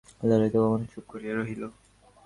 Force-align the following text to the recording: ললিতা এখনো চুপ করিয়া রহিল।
ললিতা 0.21 0.57
এখনো 0.61 0.85
চুপ 0.91 1.03
করিয়া 1.11 1.33
রহিল। 1.35 1.63